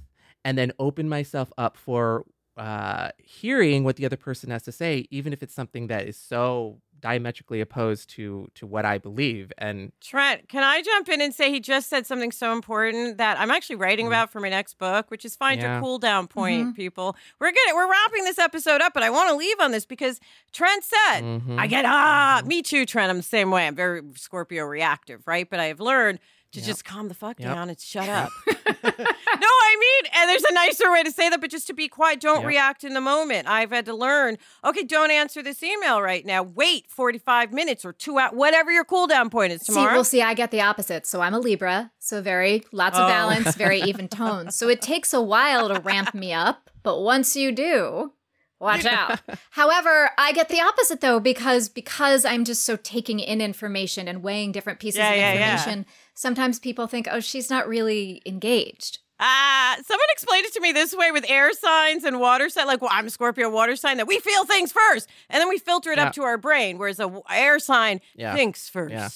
and 0.44 0.58
then 0.58 0.72
open 0.78 1.08
myself 1.08 1.50
up 1.56 1.78
for 1.78 2.26
uh, 2.58 3.08
hearing 3.16 3.82
what 3.82 3.96
the 3.96 4.04
other 4.04 4.18
person 4.18 4.50
has 4.50 4.62
to 4.64 4.72
say 4.72 5.06
even 5.10 5.32
if 5.32 5.42
it's 5.42 5.54
something 5.54 5.86
that 5.86 6.06
is 6.06 6.18
so 6.18 6.82
diametrically 7.00 7.60
opposed 7.60 8.10
to 8.10 8.48
to 8.54 8.66
what 8.66 8.84
I 8.84 8.98
believe 8.98 9.52
and 9.58 9.92
Trent, 10.00 10.48
can 10.48 10.62
I 10.62 10.82
jump 10.82 11.08
in 11.08 11.20
and 11.20 11.34
say 11.34 11.50
he 11.50 11.60
just 11.60 11.88
said 11.88 12.06
something 12.06 12.32
so 12.32 12.52
important 12.52 13.18
that 13.18 13.38
I'm 13.38 13.50
actually 13.50 13.76
writing 13.76 14.06
about 14.06 14.30
for 14.30 14.40
my 14.40 14.48
next 14.48 14.78
book, 14.78 15.10
which 15.10 15.24
is 15.24 15.36
find. 15.36 15.60
Yeah. 15.60 15.72
your 15.74 15.80
cool 15.82 15.98
down 15.98 16.26
point, 16.28 16.76
people. 16.76 17.16
We're 17.38 17.50
good. 17.52 17.74
We're 17.74 17.90
wrapping 17.90 18.24
this 18.24 18.38
episode 18.38 18.80
up, 18.80 18.94
but 18.94 19.02
I 19.02 19.10
want 19.10 19.30
to 19.30 19.36
leave 19.36 19.56
on 19.60 19.72
this 19.72 19.84
because 19.84 20.20
Trent 20.52 20.84
said, 20.84 21.20
Mhm. 21.22 21.58
I 21.58 21.66
get 21.66 21.84
ah, 21.84 22.42
me 22.46 22.62
too, 22.62 22.86
Trent. 22.86 23.10
I'm 23.10 23.16
the 23.18 23.22
same 23.22 23.50
way. 23.50 23.66
I'm 23.66 23.74
very 23.74 24.02
Scorpio 24.14 24.64
reactive, 24.64 25.26
right? 25.26 25.48
But 25.48 25.60
I 25.60 25.66
have 25.66 25.80
learned 25.80 26.18
to 26.52 26.58
Yep. 26.58 26.66
just 26.66 26.84
calm 26.84 27.08
the 27.08 27.14
fuck 27.14 27.38
Yep. 27.38 27.54
down 27.54 27.68
and 27.68 27.78
shut 27.80 28.08
up. 28.08 28.30
no, 28.46 28.52
I 28.96 29.76
mean, 29.80 30.12
and 30.14 30.28
there's 30.30 30.44
a 30.44 30.52
nicer 30.52 30.90
way 30.90 31.02
to 31.02 31.10
say 31.12 31.28
that, 31.28 31.40
but 31.40 31.50
just 31.50 31.66
to 31.68 31.72
be 31.74 31.88
quiet, 31.88 32.20
don't 32.20 32.40
Yep. 32.40 32.46
react 32.48 32.84
in 32.84 32.94
the 32.94 33.00
moment. 33.00 33.48
I've 33.48 33.70
had 33.70 33.84
to 33.86 33.94
learn, 33.94 34.36
okay, 34.64 34.82
don't 34.82 35.10
answer 35.10 35.42
this 35.42 35.62
email 35.62 36.02
right 36.02 36.24
now. 36.26 36.42
Wait 36.42 36.86
45 36.90 37.52
minutes 37.52 37.84
or 37.84 37.92
two 37.92 38.18
hours, 38.18 38.32
whatever 38.34 38.70
your 38.70 38.84
cool 38.84 39.06
down 39.06 39.30
point 39.30 39.52
is 39.52 39.62
See, 39.62 39.72
Tamara. 39.74 39.94
well, 39.94 40.04
see, 40.04 40.22
I 40.22 40.34
get 40.34 40.50
the 40.50 40.60
opposite. 40.60 41.06
So 41.06 41.20
I'm 41.20 41.34
a 41.34 41.38
Libra, 41.38 41.92
so 41.98 42.20
very 42.20 42.64
lots 42.72 42.98
of 42.98 43.04
Oh. 43.04 43.08
balance, 43.08 43.54
very 43.54 43.80
even 43.80 44.08
tones. 44.20 44.56
So 44.56 44.68
it 44.68 44.82
takes 44.82 45.12
a 45.12 45.20
while 45.20 45.68
to 45.68 45.80
ramp 45.80 46.14
me 46.14 46.32
up, 46.32 46.70
but 46.82 47.00
once 47.00 47.36
you 47.36 47.52
do, 47.52 48.12
watch 48.60 48.84
out. 48.84 49.20
However, 49.50 50.10
I 50.18 50.32
get 50.32 50.48
the 50.48 50.60
opposite 50.60 51.00
though 51.00 51.18
because 51.20 51.68
because 51.68 52.24
I'm 52.24 52.44
just 52.44 52.62
so 52.64 52.76
taking 52.76 53.18
in 53.18 53.40
information 53.40 54.06
and 54.06 54.22
weighing 54.22 54.52
different 54.52 54.78
pieces 54.78 54.98
Yeah, 54.98 55.10
of 55.10 55.16
yeah, 55.16 55.32
yeah. 55.34 55.52
information. 55.54 55.86
Sometimes 56.14 56.58
people 56.60 56.86
think, 56.86 57.08
"Oh, 57.10 57.20
she's 57.20 57.50
not 57.50 57.66
really 57.66 58.22
engaged." 58.26 58.98
Ah, 59.22 59.76
someone 59.84 60.06
explained 60.12 60.46
it 60.46 60.52
to 60.54 60.60
me 60.60 60.72
this 60.72 60.94
way 60.94 61.10
with 61.10 61.26
air 61.28 61.52
signs 61.52 62.04
and 62.04 62.18
water 62.20 62.48
sign. 62.48 62.66
Like, 62.66 62.80
well, 62.80 62.90
I'm 62.92 63.06
a 63.06 63.10
Scorpio 63.10 63.50
water 63.50 63.76
sign 63.76 63.98
that 63.98 64.06
we 64.06 64.18
feel 64.18 64.44
things 64.46 64.72
first, 64.72 65.10
and 65.28 65.40
then 65.40 65.48
we 65.50 65.58
filter 65.58 65.90
it 65.92 65.98
Yeah. 65.98 66.06
up 66.06 66.14
to 66.14 66.22
our 66.22 66.38
brain. 66.38 66.78
Whereas 66.78 66.98
a 66.98 67.02
w- 67.02 67.22
air 67.30 67.58
sign 67.58 68.00
Yeah. 68.14 68.34
thinks 68.34 68.68
first, 68.70 68.92
Yeah. 68.94 69.08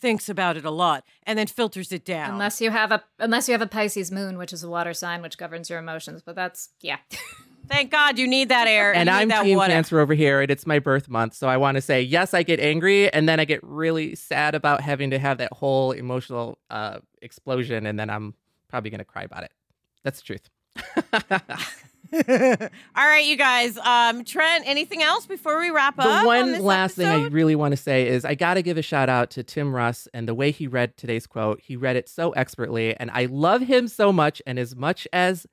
thinks 0.00 0.28
about 0.28 0.56
it 0.56 0.64
a 0.64 0.70
lot, 0.72 1.04
and 1.24 1.38
then 1.38 1.46
filters 1.46 1.92
it 1.92 2.04
down. 2.04 2.30
Unless 2.32 2.60
you 2.60 2.70
have 2.72 2.90
a 2.90 3.04
unless 3.20 3.46
you 3.48 3.52
have 3.52 3.62
a 3.62 3.68
Pisces 3.68 4.10
moon, 4.10 4.36
which 4.36 4.52
is 4.52 4.64
a 4.64 4.68
water 4.68 4.94
sign 4.94 5.22
which 5.22 5.38
governs 5.38 5.70
your 5.70 5.78
emotions, 5.78 6.22
but 6.26 6.34
that's 6.34 6.70
yeah. 6.80 6.98
Thank 7.72 7.90
God 7.90 8.18
you 8.18 8.28
need 8.28 8.50
that 8.50 8.68
air. 8.68 8.94
and 8.94 9.08
I'm 9.08 9.28
that 9.28 9.44
Team 9.44 9.56
water. 9.56 9.72
Cancer 9.72 9.98
over 9.98 10.12
here, 10.12 10.42
and 10.42 10.50
it's 10.50 10.66
my 10.66 10.78
birth 10.78 11.08
month. 11.08 11.32
So 11.34 11.48
I 11.48 11.56
want 11.56 11.76
to 11.76 11.80
say, 11.80 12.02
yes, 12.02 12.34
I 12.34 12.42
get 12.42 12.60
angry, 12.60 13.10
and 13.12 13.26
then 13.26 13.40
I 13.40 13.46
get 13.46 13.60
really 13.62 14.14
sad 14.14 14.54
about 14.54 14.82
having 14.82 15.10
to 15.10 15.18
have 15.18 15.38
that 15.38 15.52
whole 15.54 15.92
emotional 15.92 16.58
uh, 16.68 16.98
explosion, 17.22 17.86
and 17.86 17.98
then 17.98 18.10
I'm 18.10 18.34
probably 18.68 18.90
going 18.90 18.98
to 18.98 19.06
cry 19.06 19.22
about 19.22 19.44
it. 19.44 19.52
That's 20.02 20.20
the 20.20 20.26
truth. 20.26 20.50
All 22.94 23.06
right, 23.06 23.24
you 23.24 23.36
guys. 23.36 23.78
Um, 23.78 24.24
Trent, 24.24 24.64
anything 24.66 25.02
else 25.02 25.24
before 25.24 25.58
we 25.58 25.70
wrap 25.70 25.96
the 25.96 26.02
up? 26.02 26.20
on 26.20 26.26
one 26.26 26.52
this 26.52 26.60
last 26.60 26.96
thing 26.96 27.06
I 27.06 27.28
really 27.28 27.54
want 27.56 27.72
to 27.72 27.76
say 27.78 28.06
is 28.06 28.26
I 28.26 28.34
got 28.34 28.54
to 28.54 28.62
give 28.62 28.76
a 28.76 28.82
shout 28.82 29.08
out 29.08 29.30
to 29.30 29.42
Tim 29.42 29.74
Russ 29.74 30.08
and 30.12 30.28
the 30.28 30.34
way 30.34 30.50
he 30.50 30.66
read 30.66 30.96
today's 30.98 31.26
quote. 31.26 31.60
He 31.62 31.76
read 31.76 31.96
it 31.96 32.10
so 32.10 32.32
expertly, 32.32 32.94
and 32.98 33.10
I 33.12 33.26
love 33.26 33.62
him 33.62 33.88
so 33.88 34.12
much. 34.12 34.42
And 34.46 34.58
as 34.58 34.76
much 34.76 35.08
as 35.10 35.46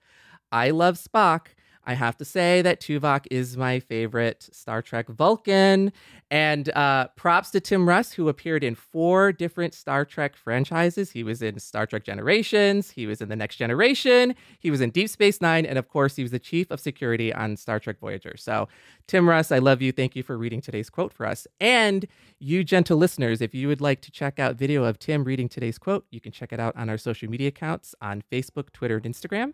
I 0.51 0.71
love 0.71 0.95
Spock, 0.95 1.47
I 1.89 1.95
have 1.95 2.17
to 2.17 2.25
say 2.25 2.61
that 2.61 2.79
Tuvok 2.79 3.25
is 3.31 3.57
my 3.57 3.79
favorite 3.79 4.47
Star 4.51 4.79
Trek 4.79 5.09
Vulcan. 5.09 5.91
And 6.29 6.69
uh, 6.75 7.07
props 7.15 7.49
to 7.49 7.59
Tim 7.59 7.89
Russ, 7.89 8.13
who 8.13 8.29
appeared 8.29 8.63
in 8.63 8.75
four 8.75 9.31
different 9.31 9.73
Star 9.73 10.05
Trek 10.05 10.35
franchises. 10.35 11.09
He 11.09 11.23
was 11.23 11.41
in 11.41 11.57
Star 11.57 11.87
Trek 11.87 12.03
Generations, 12.03 12.91
he 12.91 13.07
was 13.07 13.21
in 13.21 13.29
The 13.29 13.35
Next 13.35 13.55
Generation, 13.55 14.35
he 14.59 14.69
was 14.69 14.81
in 14.81 14.91
Deep 14.91 15.09
Space 15.09 15.41
Nine, 15.41 15.65
and 15.65 15.79
of 15.79 15.89
course, 15.89 16.15
he 16.15 16.21
was 16.21 16.29
the 16.29 16.37
chief 16.37 16.69
of 16.69 16.79
security 16.79 17.33
on 17.33 17.57
Star 17.57 17.79
Trek 17.79 17.97
Voyager. 17.99 18.37
So, 18.37 18.67
Tim 19.07 19.27
Russ, 19.27 19.51
I 19.51 19.57
love 19.57 19.81
you. 19.81 19.91
Thank 19.91 20.15
you 20.15 20.21
for 20.21 20.37
reading 20.37 20.61
today's 20.61 20.91
quote 20.91 21.11
for 21.11 21.25
us. 21.25 21.47
And 21.59 22.05
you, 22.37 22.63
gentle 22.63 22.99
listeners, 22.99 23.41
if 23.41 23.55
you 23.55 23.67
would 23.67 23.81
like 23.81 24.01
to 24.01 24.11
check 24.11 24.37
out 24.37 24.57
video 24.57 24.83
of 24.83 24.99
Tim 24.99 25.23
reading 25.23 25.49
today's 25.49 25.79
quote, 25.79 26.05
you 26.11 26.21
can 26.21 26.31
check 26.31 26.53
it 26.53 26.59
out 26.59 26.75
on 26.75 26.87
our 26.87 26.99
social 26.99 27.27
media 27.27 27.47
accounts 27.47 27.95
on 27.99 28.21
Facebook, 28.31 28.71
Twitter, 28.73 28.97
and 28.97 29.05
Instagram. 29.05 29.53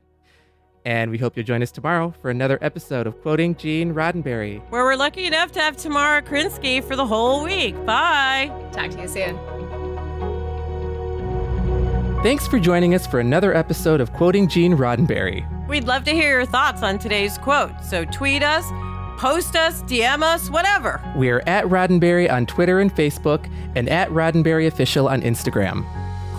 And 0.85 1.09
we 1.09 1.17
hope 1.17 1.35
you'll 1.35 1.45
join 1.45 1.63
us 1.63 1.71
tomorrow 1.71 2.13
for 2.21 2.29
another 2.29 2.59
episode 2.61 3.07
of 3.07 3.19
Quoting 3.23 3.55
Gene 3.55 3.93
Roddenberry. 3.93 4.61
Where 4.69 4.83
we're 4.83 4.95
lucky 4.95 5.25
enough 5.25 5.51
to 5.53 5.59
have 5.59 5.75
Tamara 5.75 6.21
Krinsky 6.21 6.83
for 6.83 6.95
the 6.95 7.05
whole 7.07 7.43
week. 7.43 7.73
Bye. 7.85 8.51
Talk 8.71 8.91
to 8.91 9.01
you 9.01 9.07
soon. 9.07 9.35
Thanks 12.21 12.47
for 12.47 12.59
joining 12.59 12.93
us 12.93 13.05
for 13.07 13.19
another 13.19 13.55
episode 13.55 13.99
of 13.99 14.13
Quoting 14.13 14.47
Gene 14.47 14.77
Roddenberry. 14.77 15.45
We'd 15.67 15.85
love 15.85 16.03
to 16.05 16.11
hear 16.11 16.29
your 16.29 16.45
thoughts 16.45 16.83
on 16.83 16.99
today's 16.99 17.37
quote. 17.39 17.83
So 17.83 18.05
tweet 18.05 18.43
us, 18.43 18.65
post 19.19 19.55
us, 19.55 19.81
DM 19.83 20.21
us, 20.21 20.51
whatever. 20.51 21.01
We 21.15 21.29
are 21.29 21.41
at 21.47 21.65
Roddenberry 21.65 22.31
on 22.31 22.45
Twitter 22.45 22.79
and 22.79 22.93
Facebook, 22.93 23.49
and 23.75 23.89
at 23.89 24.09
Roddenberry 24.09 24.67
Official 24.67 25.07
on 25.07 25.21
Instagram. 25.21 25.83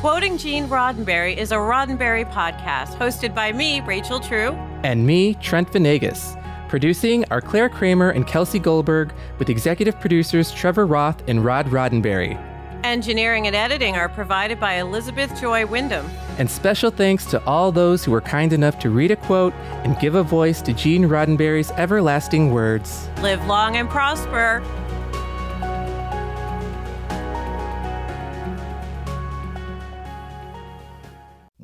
Quoting 0.07 0.39
Gene 0.39 0.69
Roddenberry 0.69 1.37
is 1.37 1.51
a 1.51 1.57
Roddenberry 1.57 2.31
podcast 2.31 2.97
hosted 2.97 3.35
by 3.35 3.51
me, 3.51 3.81
Rachel 3.81 4.21
True. 4.21 4.53
And 4.85 5.05
me, 5.05 5.35
Trent 5.35 5.73
Venegas. 5.73 6.37
Producing 6.69 7.25
are 7.33 7.41
Claire 7.41 7.69
Kramer 7.69 8.11
and 8.11 8.25
Kelsey 8.25 8.61
Goldberg, 8.61 9.13
with 9.41 9.51
executive 9.51 9.99
producers 9.99 10.53
Trevor 10.53 10.87
Roth 10.87 11.29
and 11.29 11.45
Rod 11.45 11.67
Roddenberry. 11.71 12.41
Engineering 12.85 13.49
and 13.49 13.57
editing 13.57 13.97
are 13.97 14.09
provided 14.09 14.61
by 14.61 14.75
Elizabeth 14.75 15.41
Joy 15.41 15.67
Wyndham. 15.67 16.09
And 16.39 16.49
special 16.49 16.93
thanks 16.93 17.27
to 17.27 17.45
all 17.45 17.73
those 17.73 18.05
who 18.05 18.13
were 18.13 18.21
kind 18.21 18.53
enough 18.53 18.79
to 18.79 18.91
read 18.91 19.11
a 19.11 19.17
quote 19.17 19.55
and 19.83 19.99
give 19.99 20.15
a 20.15 20.23
voice 20.23 20.63
to 20.63 20.73
Gene 20.73 21.07
Roddenberry's 21.07 21.73
everlasting 21.73 22.53
words. 22.53 23.09
Live 23.23 23.45
long 23.49 23.75
and 23.75 23.91
prosper. 23.91 24.63